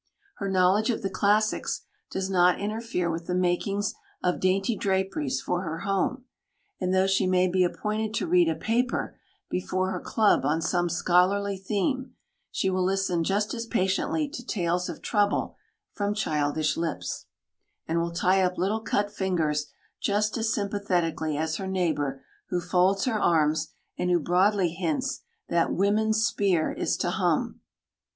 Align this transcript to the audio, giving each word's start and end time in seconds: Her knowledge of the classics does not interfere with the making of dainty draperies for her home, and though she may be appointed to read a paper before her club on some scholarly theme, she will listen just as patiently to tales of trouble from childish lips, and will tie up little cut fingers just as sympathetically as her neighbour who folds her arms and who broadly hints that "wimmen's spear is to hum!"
Her 0.37 0.49
knowledge 0.49 0.89
of 0.89 1.03
the 1.03 1.11
classics 1.11 1.83
does 2.09 2.27
not 2.27 2.59
interfere 2.59 3.07
with 3.07 3.27
the 3.27 3.35
making 3.35 3.83
of 4.23 4.39
dainty 4.39 4.75
draperies 4.75 5.39
for 5.39 5.61
her 5.61 5.81
home, 5.81 6.25
and 6.79 6.91
though 6.91 7.05
she 7.05 7.27
may 7.27 7.47
be 7.47 7.63
appointed 7.63 8.11
to 8.15 8.25
read 8.25 8.49
a 8.49 8.55
paper 8.55 9.19
before 9.51 9.91
her 9.91 9.99
club 9.99 10.43
on 10.43 10.59
some 10.59 10.89
scholarly 10.89 11.55
theme, 11.55 12.15
she 12.49 12.67
will 12.67 12.83
listen 12.83 13.23
just 13.23 13.53
as 13.53 13.67
patiently 13.67 14.27
to 14.27 14.43
tales 14.43 14.89
of 14.89 15.03
trouble 15.03 15.55
from 15.93 16.15
childish 16.15 16.75
lips, 16.75 17.27
and 17.87 17.99
will 18.01 18.09
tie 18.11 18.41
up 18.41 18.57
little 18.57 18.79
cut 18.81 19.11
fingers 19.11 19.67
just 20.01 20.35
as 20.35 20.51
sympathetically 20.51 21.37
as 21.37 21.57
her 21.57 21.67
neighbour 21.67 22.23
who 22.49 22.59
folds 22.59 23.05
her 23.05 23.21
arms 23.21 23.75
and 23.99 24.09
who 24.09 24.19
broadly 24.19 24.69
hints 24.69 25.21
that 25.47 25.71
"wimmen's 25.71 26.25
spear 26.25 26.71
is 26.71 26.97
to 26.97 27.11
hum!" 27.11 27.61